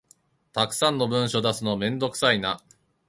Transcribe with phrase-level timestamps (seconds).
[0.51, 2.59] たくさんの文書出すのめんどくさいな